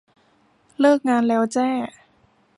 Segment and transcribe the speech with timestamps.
[0.79, 1.69] เลิกงานแล้วแจ้